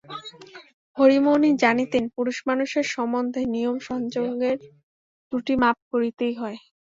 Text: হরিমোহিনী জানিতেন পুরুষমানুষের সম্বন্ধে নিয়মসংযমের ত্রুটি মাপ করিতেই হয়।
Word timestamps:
হরিমোহিনী 0.97 1.49
জানিতেন 1.63 2.03
পুরুষমানুষের 2.15 2.85
সম্বন্ধে 2.93 3.41
নিয়মসংযমের 3.53 4.57
ত্রুটি 5.27 5.53
মাপ 5.61 5.77
করিতেই 5.91 6.33
হয়। 6.35 6.57